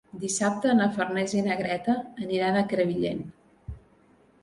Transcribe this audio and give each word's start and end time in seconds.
Dissabte 0.21 0.73
na 0.77 0.87
Farners 0.95 1.35
i 1.41 1.45
na 1.49 1.59
Greta 1.61 1.99
aniran 2.27 2.59
a 2.59 2.67
Crevillent. 2.75 3.25